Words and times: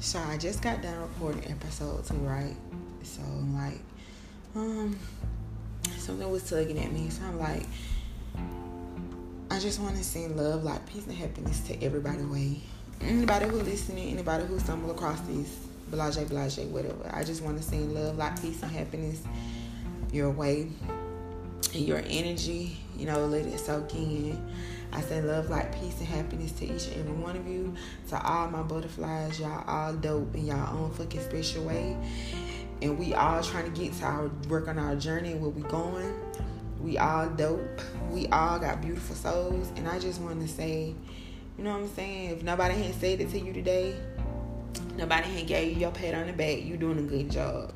So 0.00 0.20
I 0.20 0.36
just 0.36 0.62
got 0.62 0.80
done 0.80 0.96
recording 1.00 1.42
episode 1.50 2.04
two, 2.06 2.14
right? 2.14 2.54
So 3.02 3.20
I'm 3.20 3.56
like, 3.56 3.80
um, 4.54 4.96
something 5.96 6.30
was 6.30 6.48
tugging 6.48 6.78
at 6.78 6.92
me. 6.92 7.10
So 7.10 7.24
I'm 7.24 7.36
like, 7.40 7.64
I 9.50 9.58
just 9.58 9.80
want 9.80 9.96
to 9.96 10.04
send 10.04 10.36
love, 10.36 10.62
like 10.62 10.86
peace 10.86 11.04
and 11.04 11.16
happiness 11.16 11.60
to 11.66 11.82
everybody 11.82 12.22
way. 12.22 12.60
Anybody 13.00 13.46
who 13.46 13.56
listening, 13.56 14.12
anybody 14.12 14.44
who 14.44 14.60
stumble 14.60 14.92
across 14.92 15.18
this, 15.22 15.66
blase, 15.90 16.16
blase, 16.16 16.58
whatever. 16.58 17.10
I 17.12 17.24
just 17.24 17.42
want 17.42 17.56
to 17.56 17.64
send 17.64 17.92
love, 17.92 18.16
like 18.16 18.40
peace 18.40 18.62
and 18.62 18.70
happiness 18.70 19.20
your 20.12 20.30
way. 20.30 20.68
And 21.74 21.82
your 21.82 22.02
energy, 22.06 22.78
you 22.96 23.06
know, 23.06 23.26
let 23.26 23.46
it 23.46 23.58
soak 23.58 23.92
in. 23.96 24.40
I 24.92 25.00
send 25.00 25.26
love, 25.26 25.50
like 25.50 25.78
peace, 25.78 25.98
and 25.98 26.08
happiness 26.08 26.52
to 26.52 26.64
each 26.64 26.86
and 26.88 27.00
every 27.00 27.12
one 27.12 27.36
of 27.36 27.46
you. 27.46 27.74
To 28.08 28.22
all 28.22 28.48
my 28.48 28.62
butterflies, 28.62 29.38
y'all 29.38 29.64
all 29.66 29.92
dope 29.92 30.34
in 30.34 30.46
y'all 30.46 30.76
own 30.76 30.90
fucking 30.92 31.20
special 31.20 31.64
way. 31.64 31.96
And 32.80 32.98
we 32.98 33.14
all 33.14 33.42
trying 33.42 33.72
to 33.72 33.80
get 33.80 33.92
to 33.94 34.04
our 34.04 34.30
work 34.48 34.68
on 34.68 34.78
our 34.78 34.96
journey 34.96 35.34
where 35.34 35.50
we 35.50 35.62
going. 35.62 36.14
We 36.80 36.96
all 36.96 37.28
dope. 37.28 37.80
We 38.10 38.28
all 38.28 38.58
got 38.58 38.80
beautiful 38.80 39.16
souls. 39.16 39.70
And 39.76 39.88
I 39.88 39.98
just 39.98 40.20
want 40.20 40.40
to 40.40 40.48
say, 40.48 40.94
you 41.56 41.64
know 41.64 41.72
what 41.72 41.82
I'm 41.82 41.94
saying? 41.94 42.30
If 42.30 42.42
nobody 42.42 42.74
ain't 42.74 43.00
said 43.00 43.20
it 43.20 43.30
to 43.30 43.38
you 43.38 43.52
today, 43.52 43.96
nobody 44.96 45.28
ain't 45.30 45.48
gave 45.48 45.74
you 45.74 45.80
your 45.80 45.90
pat 45.90 46.14
on 46.14 46.28
the 46.28 46.32
back, 46.32 46.62
you 46.62 46.76
doing 46.76 46.98
a 46.98 47.02
good 47.02 47.30
job 47.30 47.72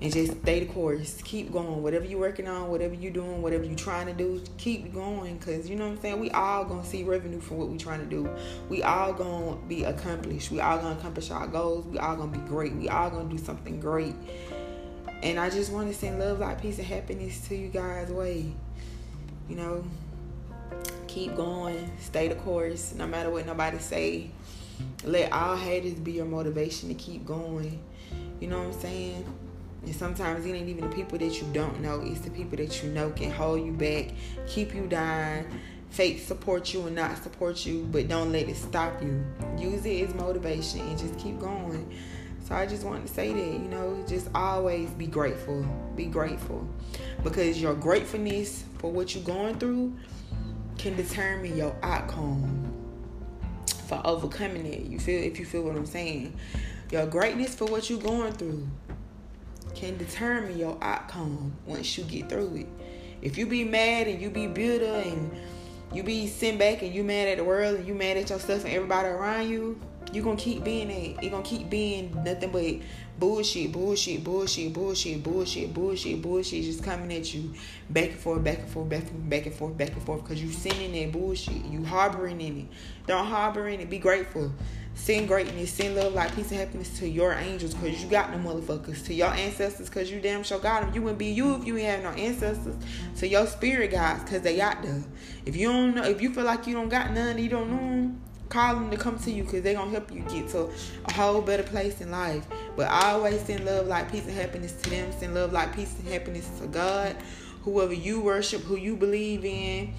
and 0.00 0.12
just 0.12 0.42
stay 0.42 0.60
the 0.60 0.66
course. 0.66 1.20
Keep 1.24 1.52
going. 1.52 1.82
Whatever 1.82 2.04
you're 2.04 2.20
working 2.20 2.46
on, 2.46 2.70
whatever 2.70 2.94
you're 2.94 3.12
doing, 3.12 3.40
whatever 3.40 3.64
you're 3.64 3.74
trying 3.74 4.06
to 4.06 4.12
do, 4.12 4.42
keep 4.58 4.92
going. 4.92 5.38
Cause 5.38 5.68
you 5.68 5.76
know 5.76 5.86
what 5.86 5.94
I'm 5.94 6.00
saying. 6.00 6.20
We 6.20 6.30
all 6.30 6.64
gonna 6.64 6.84
see 6.84 7.02
revenue 7.02 7.40
from 7.40 7.56
what 7.56 7.68
we 7.68 7.78
trying 7.78 8.00
to 8.00 8.06
do. 8.06 8.28
We 8.68 8.82
all 8.82 9.14
gonna 9.14 9.56
be 9.68 9.84
accomplished. 9.84 10.50
We 10.50 10.60
all 10.60 10.78
gonna 10.78 10.98
accomplish 10.98 11.30
our 11.30 11.46
goals. 11.46 11.86
We 11.86 11.98
all 11.98 12.16
gonna 12.16 12.32
be 12.32 12.46
great. 12.46 12.74
We 12.74 12.88
all 12.90 13.08
gonna 13.08 13.30
do 13.30 13.38
something 13.38 13.80
great. 13.80 14.14
And 15.22 15.40
I 15.40 15.48
just 15.48 15.72
want 15.72 15.88
to 15.88 15.94
send 15.94 16.18
love, 16.18 16.40
like 16.40 16.60
peace, 16.60 16.76
and 16.78 16.86
happiness 16.86 17.48
to 17.48 17.56
you 17.56 17.68
guys' 17.68 18.10
way. 18.10 18.52
You 19.48 19.56
know, 19.56 19.84
keep 21.06 21.34
going. 21.36 21.90
Stay 22.00 22.28
the 22.28 22.34
course. 22.34 22.94
No 22.94 23.06
matter 23.06 23.30
what 23.30 23.46
nobody 23.46 23.78
say. 23.78 24.30
Let 25.04 25.32
all 25.32 25.56
haters 25.56 25.94
be 25.94 26.12
your 26.12 26.26
motivation 26.26 26.90
to 26.90 26.94
keep 26.94 27.24
going. 27.24 27.82
You 28.40 28.48
know 28.48 28.58
what 28.58 28.74
I'm 28.74 28.80
saying? 28.80 29.24
And 29.84 29.94
sometimes 29.94 30.44
it 30.44 30.52
ain't 30.52 30.68
even 30.68 30.88
the 30.88 30.96
people 30.96 31.18
that 31.18 31.40
you 31.40 31.46
don't 31.52 31.80
know, 31.80 32.00
it's 32.00 32.20
the 32.20 32.30
people 32.30 32.56
that 32.56 32.82
you 32.82 32.90
know 32.90 33.10
can 33.10 33.30
hold 33.30 33.64
you 33.64 33.72
back, 33.72 34.12
keep 34.46 34.74
you 34.74 34.86
down, 34.86 35.46
fake 35.90 36.20
support 36.20 36.74
you 36.74 36.86
and 36.86 36.96
not 36.96 37.22
support 37.22 37.64
you, 37.64 37.86
but 37.90 38.08
don't 38.08 38.32
let 38.32 38.48
it 38.48 38.56
stop 38.56 39.02
you. 39.02 39.24
Use 39.58 39.86
it 39.86 40.08
as 40.08 40.14
motivation 40.14 40.80
and 40.80 40.98
just 40.98 41.16
keep 41.18 41.38
going. 41.38 41.96
So 42.44 42.54
I 42.54 42.66
just 42.66 42.84
wanted 42.84 43.06
to 43.06 43.12
say 43.12 43.32
that, 43.32 43.52
you 43.52 43.68
know, 43.68 44.04
just 44.08 44.28
always 44.34 44.90
be 44.90 45.06
grateful. 45.06 45.66
Be 45.96 46.04
grateful. 46.04 46.68
Because 47.24 47.60
your 47.60 47.74
gratefulness 47.74 48.62
for 48.78 48.92
what 48.92 49.14
you're 49.14 49.24
going 49.24 49.58
through 49.58 49.96
can 50.78 50.94
determine 50.94 51.56
your 51.56 51.74
outcome 51.82 52.72
for 53.88 54.00
overcoming 54.04 54.66
it. 54.66 54.82
You 54.82 54.98
feel 54.98 55.22
if 55.22 55.38
you 55.38 55.44
feel 55.44 55.62
what 55.62 55.76
I'm 55.76 55.86
saying. 55.86 56.34
Your 56.92 57.06
greatness 57.06 57.54
for 57.54 57.64
what 57.64 57.90
you're 57.90 57.98
going 57.98 58.32
through 58.34 58.68
can 59.76 59.98
determine 59.98 60.58
your 60.58 60.78
outcome 60.80 61.52
once 61.66 61.96
you 61.98 62.04
get 62.04 62.28
through 62.28 62.56
it. 62.56 62.66
If 63.20 63.36
you 63.36 63.46
be 63.46 63.62
mad 63.62 64.08
and 64.08 64.20
you 64.20 64.30
be 64.30 64.46
bitter 64.46 64.84
and 64.84 65.30
you 65.92 66.02
be 66.02 66.26
sitting 66.26 66.58
back 66.58 66.82
and 66.82 66.92
you 66.94 67.04
mad 67.04 67.28
at 67.28 67.36
the 67.36 67.44
world 67.44 67.76
and 67.76 67.86
you 67.86 67.94
mad 67.94 68.16
at 68.16 68.30
yourself 68.30 68.64
and 68.64 68.72
everybody 68.72 69.08
around 69.08 69.48
you, 69.48 69.78
you 70.16 70.22
gonna 70.22 70.36
keep 70.36 70.64
being. 70.64 70.90
It 70.90 71.30
gonna 71.30 71.42
keep 71.42 71.68
being 71.68 72.12
nothing 72.24 72.50
but 72.50 72.74
bullshit, 73.18 73.70
bullshit, 73.70 74.24
bullshit, 74.24 74.72
bullshit, 74.72 75.22
bullshit, 75.22 75.74
bullshit, 75.74 76.22
bullshit, 76.22 76.64
just 76.64 76.82
coming 76.82 77.12
at 77.12 77.32
you 77.34 77.52
back 77.90 78.10
and 78.10 78.18
forth, 78.18 78.42
back 78.42 78.58
and 78.58 78.68
forth, 78.68 78.88
back 78.88 79.02
and 79.02 79.10
forth, 79.10 79.28
back 79.28 79.46
and 79.46 79.54
forth, 79.54 79.76
back 79.76 79.92
and 79.92 80.02
forth, 80.02 80.22
because 80.22 80.42
you 80.42 80.50
sending 80.50 80.92
that 80.92 81.12
bullshit. 81.12 81.64
You 81.66 81.84
harboring 81.84 82.40
in 82.40 82.60
it. 82.60 82.66
Don't 83.06 83.26
harbor 83.26 83.68
in 83.68 83.80
it. 83.80 83.90
Be 83.90 83.98
grateful. 83.98 84.50
Send 84.94 85.28
greatness, 85.28 85.72
send 85.72 85.94
love, 85.94 86.14
like 86.14 86.34
peace 86.34 86.50
and 86.50 86.58
happiness 86.58 86.98
to 87.00 87.06
your 87.06 87.34
angels, 87.34 87.74
cause 87.74 88.02
you 88.02 88.08
got 88.08 88.30
them 88.30 88.44
motherfuckers. 88.44 89.04
To 89.04 89.12
your 89.12 89.28
ancestors, 89.28 89.90
cause 89.90 90.10
you 90.10 90.20
damn 90.20 90.42
sure 90.42 90.58
got 90.58 90.80
them. 90.80 90.94
You 90.94 91.02
wouldn't 91.02 91.18
be 91.18 91.26
you 91.26 91.54
if 91.54 91.66
you 91.66 91.76
ain't 91.76 92.02
have 92.02 92.16
no 92.16 92.22
ancestors. 92.22 92.74
To 93.18 93.28
your 93.28 93.46
spirit 93.46 93.90
guides, 93.90 94.24
cause 94.28 94.40
they 94.40 94.56
got 94.56 94.82
them. 94.82 95.04
If 95.44 95.54
you 95.54 95.68
don't 95.68 95.94
know, 95.94 96.04
if 96.04 96.22
you 96.22 96.32
feel 96.32 96.44
like 96.44 96.66
you 96.66 96.72
don't 96.72 96.88
got 96.88 97.12
none, 97.12 97.36
you 97.36 97.50
don't 97.50 97.70
know 97.70 97.76
them, 97.76 98.22
call 98.48 98.74
them 98.74 98.90
to 98.90 98.96
come 98.96 99.18
to 99.20 99.30
you, 99.30 99.44
cause 99.44 99.62
they're 99.62 99.74
gonna 99.74 99.90
help 99.90 100.12
you 100.12 100.20
get 100.20 100.48
to 100.50 100.70
a 101.04 101.12
whole 101.12 101.40
better 101.40 101.62
place 101.62 102.00
in 102.00 102.10
life. 102.10 102.46
But 102.76 102.88
I 102.90 103.12
always 103.12 103.40
send 103.42 103.64
love, 103.64 103.86
like 103.86 104.10
peace 104.10 104.26
and 104.26 104.34
happiness 104.34 104.72
to 104.82 104.90
them. 104.90 105.12
Send 105.12 105.34
love, 105.34 105.52
like 105.52 105.74
peace 105.74 105.94
and 105.98 106.08
happiness 106.08 106.48
to 106.60 106.66
God, 106.66 107.16
whoever 107.62 107.92
you 107.92 108.20
worship, 108.20 108.62
who 108.62 108.76
you 108.76 108.96
believe 108.96 109.44
in 109.44 109.94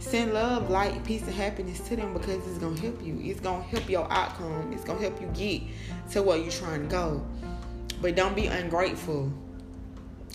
Send 0.00 0.32
love, 0.32 0.70
light, 0.70 1.04
peace, 1.04 1.22
and 1.22 1.34
happiness 1.34 1.80
to 1.88 1.96
them 1.96 2.12
because 2.12 2.46
it's 2.46 2.58
gonna 2.58 2.78
help 2.78 3.04
you. 3.04 3.18
It's 3.20 3.40
gonna 3.40 3.62
help 3.64 3.88
your 3.90 4.10
outcome. 4.10 4.72
It's 4.72 4.84
gonna 4.84 5.00
help 5.00 5.20
you 5.20 5.26
get 5.34 5.62
to 6.12 6.22
where 6.22 6.38
you're 6.38 6.52
trying 6.52 6.82
to 6.82 6.86
go. 6.86 7.26
But 8.00 8.14
don't 8.14 8.36
be 8.36 8.46
ungrateful. 8.46 9.32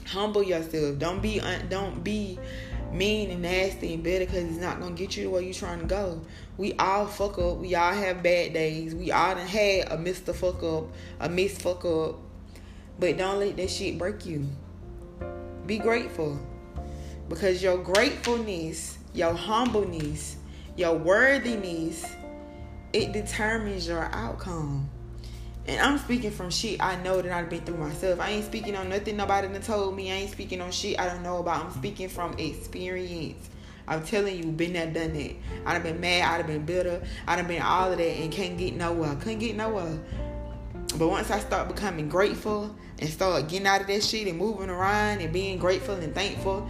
Humble 0.07 0.44
yourself. 0.44 1.00
Don't 1.00 1.22
be 1.22 1.40
un- 1.40 1.68
don't 1.69 2.03
be 2.03 2.38
mean 2.94 3.31
and 3.31 3.42
nasty 3.42 3.94
and 3.94 4.04
bitter 4.04 4.26
because 4.26 4.44
it's 4.44 4.58
not 4.58 4.80
gonna 4.80 4.96
get 4.96 5.18
you 5.18 5.24
to 5.24 5.30
where 5.30 5.42
you're 5.42 5.54
trying 5.54 5.80
to 5.80 5.86
go. 5.86 6.22
We 6.58 6.74
all 6.74 7.08
fuck 7.08 7.38
up. 7.40 7.58
We 7.58 7.76
all 7.76 7.94
have 7.94 8.24
bad 8.24 8.54
days. 8.54 8.96
We 8.96 9.12
all 9.12 9.36
done 9.36 9.48
had 9.48 9.92
a 9.92 9.98
Mr. 9.98 10.34
Fuck 10.34 10.64
up, 10.64 10.86
a 11.20 11.30
Miss 11.30 11.58
Fuck 11.58 11.86
up. 11.86 12.20
But 13.00 13.18
don't 13.18 13.40
let 13.40 13.58
that 13.58 13.70
shit 13.70 13.98
break 13.98 14.26
you. 14.26 14.48
Be 15.66 15.78
grateful. 15.80 16.40
Because 17.30 17.64
your 17.64 17.78
gratefulness 17.78 18.98
your 19.14 19.34
humbleness, 19.34 20.38
your 20.75 20.96
worthiness, 20.96 22.06
it 22.92 23.12
determines 23.12 23.88
your 23.88 24.06
outcome. 24.12 24.90
And 25.66 25.79
I'm 25.79 25.97
speaking 25.97 26.31
from 26.31 26.50
shit 26.50 26.81
I 26.84 27.01
know 27.03 27.22
that 27.22 27.31
I've 27.31 27.50
been 27.50 27.62
through 27.62 27.78
myself. 27.78 28.19
I 28.19 28.31
ain't 28.31 28.46
speaking 28.46 28.75
on 28.75 28.90
nothing 28.90 29.16
nobody 29.16 29.47
done 29.47 29.62
told 29.62 29.96
me. 29.96 30.12
I 30.12 30.16
ain't 30.16 30.31
speaking 30.31 30.59
on 30.59 30.72
shit 30.72 31.00
I 31.00 31.07
don't 31.07 31.24
know 31.24 31.38
about. 31.38 31.66
I'm 31.66 31.72
speaking 31.72 32.09
from 32.09 32.38
experience. 32.38 33.50
I'm 33.88 34.03
telling 34.03 34.38
you, 34.38 34.51
been 34.51 34.74
there, 34.74 34.88
done 34.88 35.13
that. 35.13 35.35
I'd 35.66 35.74
have 35.74 35.84
been 35.84 36.00
mad, 36.00 36.24
I'd 36.24 36.38
have 36.38 36.47
been 36.47 36.66
bitter, 36.66 37.01
I'd 37.28 37.38
have 37.38 37.47
been 37.47 37.62
all 37.62 37.91
of 37.91 37.97
that 37.97 38.03
and 38.03 38.31
can't 38.31 38.57
get 38.57 38.75
nowhere. 38.75 39.16
Couldn't 39.16 39.40
get 39.40 39.56
nowhere. 39.56 40.00
But 40.97 41.07
once 41.09 41.31
I 41.31 41.40
start 41.40 41.68
becoming 41.68 42.07
grateful 42.07 42.74
and 43.00 43.09
start 43.09 43.50
getting 43.50 43.68
out 43.68 43.81
of 43.81 43.88
that 43.88 44.03
shit 44.03 44.28
and 44.28 44.38
moving 44.38 44.69
around 44.69 45.22
and 45.22 45.34
being 45.34 45.57
grateful 45.57 45.95
and 45.95 46.13
thankful 46.13 46.68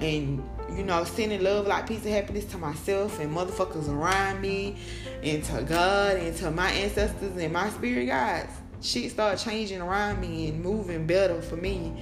and 0.00 0.42
you 0.74 0.82
know, 0.82 1.04
sending 1.04 1.42
love 1.42 1.66
like 1.66 1.86
peace 1.86 2.04
and 2.04 2.14
happiness 2.14 2.44
to 2.46 2.58
myself 2.58 3.20
and 3.20 3.34
motherfuckers 3.34 3.88
around 3.88 4.40
me 4.40 4.76
and 5.22 5.42
to 5.44 5.62
God 5.62 6.16
and 6.16 6.36
to 6.38 6.50
my 6.50 6.70
ancestors 6.70 7.36
and 7.36 7.52
my 7.52 7.68
spirit 7.70 8.06
guides. 8.06 8.52
Shit 8.82 9.10
started 9.10 9.42
changing 9.42 9.80
around 9.80 10.20
me 10.20 10.48
and 10.48 10.62
moving 10.62 11.06
better 11.06 11.40
for 11.40 11.56
me 11.56 11.92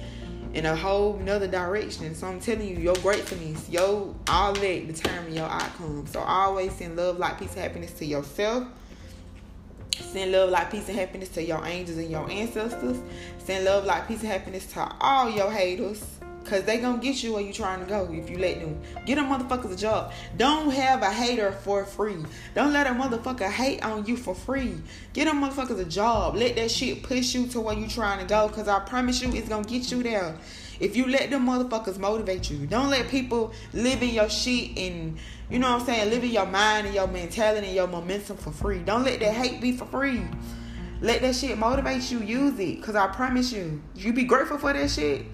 in 0.53 0.65
a 0.65 0.75
whole 0.75 1.15
another 1.17 1.47
direction. 1.47 2.15
So 2.15 2.27
I'm 2.27 2.39
telling 2.39 2.67
you, 2.67 2.77
your 2.77 2.95
gratefulness, 2.95 3.69
your 3.69 4.15
all 4.29 4.53
that 4.53 4.87
determine 4.87 5.33
your 5.33 5.45
outcome. 5.45 6.07
So 6.07 6.19
always 6.21 6.73
send 6.73 6.95
love, 6.95 7.17
like 7.17 7.39
peace, 7.39 7.51
and 7.53 7.61
happiness 7.61 7.91
to 7.93 8.05
yourself. 8.05 8.65
Send 9.99 10.31
love, 10.31 10.49
like 10.49 10.71
peace, 10.71 10.87
and 10.87 10.97
happiness 10.97 11.29
to 11.29 11.43
your 11.43 11.65
angels 11.65 11.97
and 11.97 12.09
your 12.09 12.29
ancestors. 12.29 13.01
Send 13.37 13.65
love, 13.65 13.85
like 13.85 14.07
peace, 14.07 14.21
and 14.21 14.31
happiness 14.31 14.65
to 14.73 14.95
all 14.99 15.29
your 15.29 15.51
haters. 15.51 16.03
Cause 16.45 16.63
they 16.63 16.77
gonna 16.77 17.01
get 17.01 17.23
you 17.23 17.33
where 17.33 17.41
you 17.41 17.51
trying 17.51 17.79
to 17.79 17.87
go 17.87 18.07
if 18.11 18.29
you 18.29 18.37
let 18.37 18.59
them. 18.59 18.79
Get 19.07 19.15
them 19.15 19.25
motherfuckers 19.25 19.73
a 19.73 19.75
job. 19.75 20.13
Don't 20.37 20.69
have 20.69 21.01
a 21.01 21.11
hater 21.11 21.51
for 21.51 21.83
free. 21.85 22.23
Don't 22.53 22.71
let 22.71 22.85
a 22.85 22.91
motherfucker 22.91 23.49
hate 23.49 23.83
on 23.83 24.05
you 24.05 24.15
for 24.15 24.35
free. 24.35 24.75
Get 25.13 25.25
them 25.25 25.41
motherfuckers 25.41 25.79
a 25.79 25.85
job. 25.85 26.35
Let 26.35 26.55
that 26.57 26.69
shit 26.69 27.01
push 27.01 27.33
you 27.33 27.47
to 27.47 27.59
where 27.59 27.75
you 27.75 27.87
trying 27.87 28.19
to 28.19 28.25
go. 28.25 28.47
Cause 28.49 28.67
I 28.67 28.79
promise 28.79 29.23
you 29.23 29.33
it's 29.33 29.49
gonna 29.49 29.67
get 29.67 29.91
you 29.91 30.03
there. 30.03 30.37
If 30.79 30.95
you 30.95 31.07
let 31.07 31.31
them 31.31 31.47
motherfuckers 31.47 31.97
motivate 31.97 32.51
you. 32.51 32.67
Don't 32.67 32.91
let 32.91 33.09
people 33.09 33.51
live 33.73 34.03
in 34.03 34.09
your 34.09 34.29
shit 34.29 34.77
and 34.77 35.17
you 35.49 35.57
know 35.57 35.71
what 35.71 35.79
I'm 35.81 35.85
saying, 35.87 36.11
live 36.11 36.23
in 36.23 36.29
your 36.29 36.45
mind 36.45 36.85
and 36.85 36.95
your 36.95 37.07
mentality 37.07 37.67
and 37.67 37.75
your 37.75 37.87
momentum 37.87 38.37
for 38.37 38.51
free. 38.51 38.79
Don't 38.79 39.03
let 39.03 39.19
that 39.19 39.33
hate 39.33 39.61
be 39.61 39.71
for 39.71 39.85
free. 39.85 40.21
Let 41.01 41.21
that 41.21 41.35
shit 41.35 41.57
motivate 41.57 42.11
you. 42.11 42.19
Use 42.19 42.59
it. 42.59 42.83
Cause 42.83 42.95
I 42.95 43.07
promise 43.07 43.51
you, 43.51 43.81
you 43.95 44.13
be 44.13 44.25
grateful 44.25 44.59
for 44.59 44.73
that 44.73 44.91
shit 44.91 45.25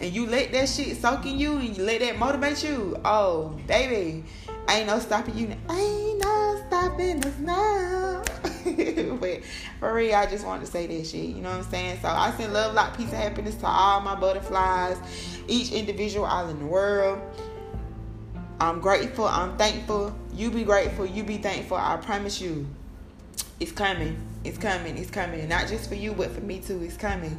and 0.00 0.12
you 0.12 0.26
let 0.26 0.52
that 0.52 0.68
shit 0.68 0.96
soak 0.96 1.24
in 1.26 1.38
you 1.38 1.58
and 1.58 1.76
you 1.76 1.84
let 1.84 2.00
that 2.00 2.18
motivate 2.18 2.64
you, 2.64 2.96
oh 3.04 3.58
baby, 3.66 4.24
ain't 4.68 4.86
no 4.86 4.98
stopping 4.98 5.36
you. 5.36 5.46
Ain't 5.70 6.22
no 6.22 6.62
stopping 6.66 7.24
us 7.24 7.38
now. 7.38 8.22
but 9.20 9.40
for 9.78 9.94
real, 9.94 10.14
I 10.14 10.26
just 10.26 10.44
wanted 10.44 10.66
to 10.66 10.70
say 10.70 10.86
that 10.86 11.06
shit. 11.06 11.26
You 11.26 11.42
know 11.42 11.50
what 11.50 11.58
I'm 11.58 11.70
saying? 11.70 11.98
So 12.02 12.08
I 12.08 12.32
send 12.32 12.52
love, 12.52 12.74
like 12.74 12.96
peace, 12.96 13.12
and 13.12 13.22
happiness 13.22 13.54
to 13.56 13.66
all 13.66 14.00
my 14.00 14.14
butterflies, 14.14 14.98
each 15.48 15.70
individual 15.72 16.26
all 16.26 16.48
in 16.48 16.58
the 16.58 16.66
world. 16.66 17.20
I'm 18.60 18.80
grateful. 18.80 19.26
I'm 19.26 19.56
thankful. 19.56 20.14
You 20.34 20.50
be 20.50 20.64
grateful. 20.64 21.06
You 21.06 21.22
be 21.22 21.38
thankful. 21.38 21.76
I 21.76 21.96
promise 21.98 22.40
you 22.40 22.66
It's 23.60 23.72
coming. 23.72 24.16
It's 24.42 24.58
coming. 24.58 24.96
It's 24.96 25.10
coming. 25.10 25.48
Not 25.48 25.68
just 25.68 25.88
for 25.88 25.94
you, 25.94 26.12
but 26.12 26.30
for 26.30 26.40
me 26.40 26.60
too. 26.60 26.82
It's 26.82 26.96
coming. 26.96 27.38